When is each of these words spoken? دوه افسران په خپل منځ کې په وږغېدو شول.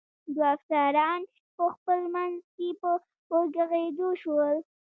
دوه 0.33 0.47
افسران 0.55 1.21
په 1.55 1.63
خپل 1.73 1.99
منځ 2.15 2.37
کې 2.55 2.67
په 2.81 2.89
وږغېدو 3.31 4.09
شول. 4.21 4.57